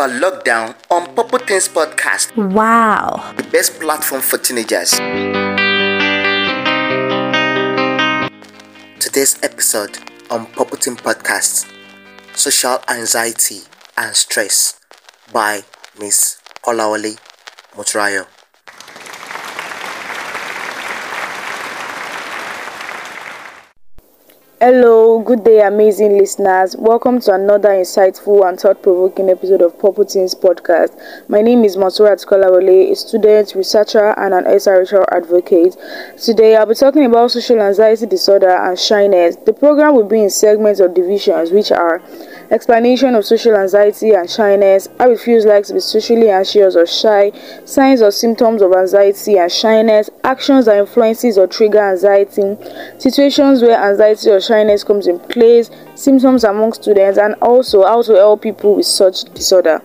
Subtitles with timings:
[0.00, 3.34] are locked down on Purple Teens Podcast, Wow.
[3.36, 4.92] the best platform for teenagers.
[8.98, 9.98] Today's episode
[10.30, 11.66] on Purple Teens Podcast
[12.34, 13.60] Social Anxiety
[13.98, 14.80] and Stress
[15.32, 15.62] by
[15.98, 17.18] Miss Olawale
[17.76, 18.26] Moturayo.
[24.62, 26.76] Hello, good day, amazing listeners.
[26.76, 29.72] Welcome to another insightful and thought provoking episode of
[30.06, 30.92] Teens Podcast.
[31.30, 35.78] My name is Masurat Kolawole, a student, researcher, and an SRHR advocate.
[36.18, 39.36] Today, I'll be talking about social anxiety disorder and shyness.
[39.36, 42.02] The program will be in segments or divisions, which are
[42.50, 46.86] explanation of social anxiety and shyness, how it feels like to be socially anxious or
[46.86, 47.32] shy,
[47.64, 52.56] signs or symptoms of anxiety and shyness, actions that influences or trigger anxiety,
[52.98, 58.14] situations where anxiety or shyness comes in place, symptoms among students, and also how to
[58.14, 59.80] help people with such disorder.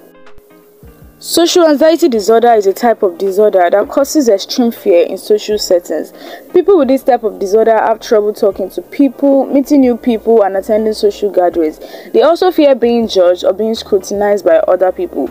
[1.17, 6.11] Social anxiety disorder is a type of disorder that causes extreme fear in social settings.
[6.51, 10.57] People with this type of disorder have trouble talking to people, meeting new people, and
[10.57, 11.79] attending social gatherings.
[12.11, 15.27] They also fear being judged or being scrutinized by other people.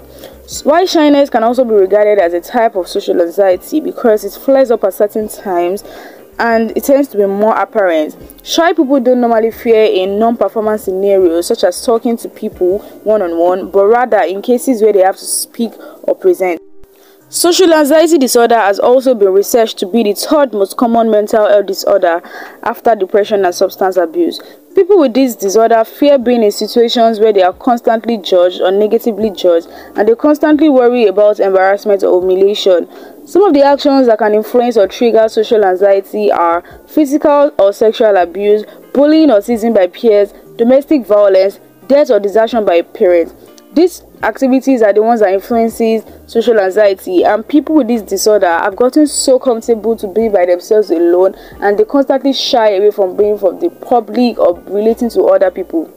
[0.62, 4.70] While shyness can also be regarded as a type of social anxiety because it flares
[4.70, 5.84] up at certain times
[6.38, 8.16] and it tends to be more apparent.
[8.42, 13.22] Shy people don't normally fear in non performance scenarios such as talking to people one
[13.22, 16.60] on one, but rather in cases where they have to speak or present.
[17.34, 21.66] Social anxiety disorder has also been researched to be the third most common mental health
[21.66, 22.22] disorder
[22.62, 24.40] after depression and substance abuse.
[24.77, 29.30] People with this disorder fear being in situations where they are constantly judged or negatively
[29.30, 32.88] judged, and they constantly worry about embarrassment or humiliation.
[33.27, 38.16] Some of the actions that can influence or trigger social anxiety are physical or sexual
[38.16, 38.62] abuse,
[38.92, 43.34] bullying or teasing by peers, domestic violence, death or desertion by a parent.
[43.75, 48.77] These activities are the ones that influences social anxiety and people with this disorder have
[48.77, 53.36] gotten so comfortable to be by themselves alone and they constantly shy away from being
[53.36, 55.92] from the public or relating to other people.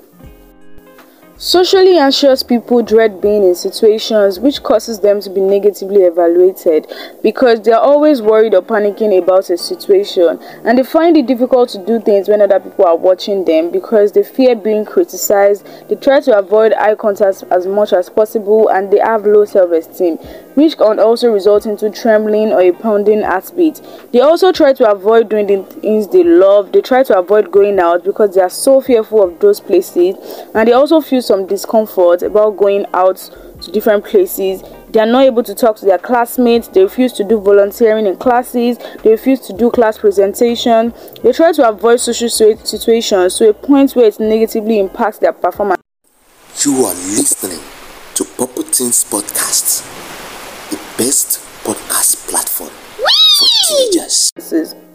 [1.39, 7.61] Socially anxious people dread being in situations which causes them to be negatively evaluated because
[7.61, 11.77] they are always worried or panicking about a situation and they find it difficult to
[11.85, 15.63] do things when other people are watching them because they fear being criticized.
[15.87, 20.17] They try to avoid eye contact as much as possible and they have low self-esteem
[20.55, 23.79] which can also result into trembling or a pounding heartbeat.
[24.11, 26.71] They also try to avoid doing the things they love.
[26.71, 30.15] They try to avoid going out because they are so fearful of those places
[30.55, 33.17] and they also feel some discomfort about going out
[33.61, 34.63] to different places.
[34.89, 36.69] They are not able to talk to their classmates.
[36.69, 38.77] They refuse to do volunteering in classes.
[39.03, 40.93] They refuse to do class presentation.
[41.21, 45.81] They try to avoid social situations to a point where it negatively impacts their performance.
[46.65, 47.63] You are listening
[48.15, 49.83] to Purple Teens Podcast,
[50.71, 54.86] the best podcast platform for teenagers.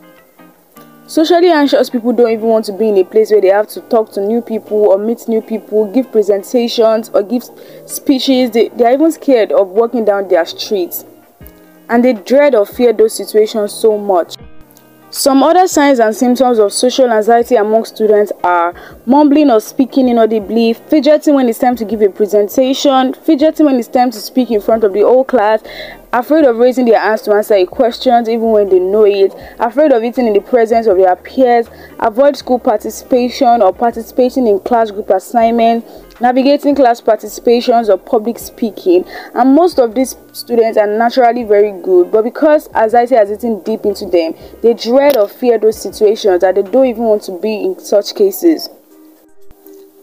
[1.13, 3.83] Socially anxious people don't even want to be in a place where they have to
[3.83, 7.45] talk to new people or meet new people, give presentations or give
[7.85, 8.51] speeches.
[8.53, 11.05] They, they are even scared of walking down their streets.
[11.91, 14.37] And they dread or fear those situations so much.
[15.11, 18.73] Some other signs and symptoms of social anxiety among students are
[19.05, 23.89] mumbling or speaking inaudibly, fidgeting when it's time to give a presentation, fidgeting when it's
[23.89, 25.63] time to speak in front of the whole class,
[26.13, 29.93] afraid of raising their hands to answer a question even when they know it, afraid
[29.93, 31.69] of eating in the presence of their peers,
[32.01, 39.05] avoid school participation or participating in class group assignments, navigating class participations or public speaking.
[39.35, 43.87] And most of these students are naturally very good, but because anxiety has eaten deep
[43.87, 47.65] into them, they dread or fear those situations that they don't even want to be
[47.65, 48.69] in such cases.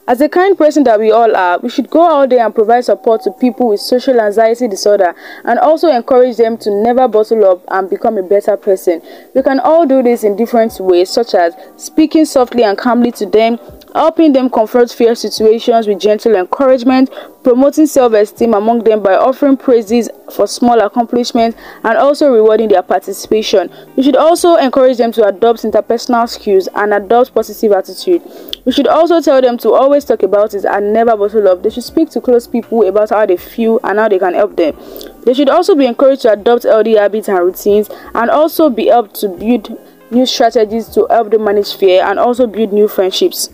[0.09, 2.83] As the kind person that we all are, we should go out there and provide
[2.83, 7.61] support to people with social anxiety disorder and also encourage them to never bottle up
[7.67, 9.03] and become a better person.
[9.35, 13.27] We can all do this in different ways, such as speaking softly and calmly to
[13.27, 13.59] them,
[13.93, 17.09] helping them confront fear situations with gentle encouragement,
[17.43, 22.83] promoting self esteem among them by offering praises for small accomplishments and also rewarding their
[22.83, 23.69] participation.
[23.95, 28.21] We should also encourage them to adopt interpersonal skills and adopt positive attitude.
[28.65, 31.63] We should also tell them to always talk about it and never bottle up.
[31.63, 34.55] They should speak to close people about how they feel and how they can help
[34.55, 34.77] them.
[35.25, 39.15] They should also be encouraged to adopt healthy habits and routines and also be helped
[39.21, 39.77] to build
[40.11, 43.49] new strategies to help them manage fear and also build new friendships.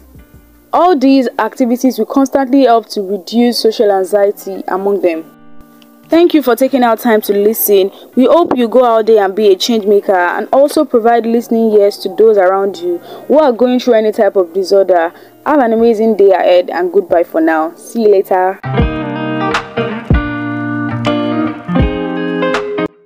[0.76, 5.24] All these activities will constantly help to reduce social anxiety among them.
[6.10, 7.92] Thank you for taking our time to listen.
[8.18, 11.72] We hope you go out there and be a change maker and also provide listening
[11.72, 12.98] ears to those around you
[13.30, 15.14] who are going through any type of disorder.
[15.46, 17.74] Have an amazing day ahead and goodbye for now.
[17.76, 18.60] See you later.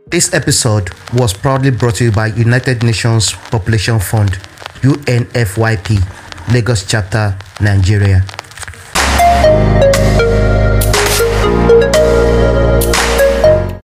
[0.08, 4.32] This episode was proudly brought to you by United Nations Population Fund,
[4.82, 8.26] UNFYP, Lagos Chapter, Nigeria.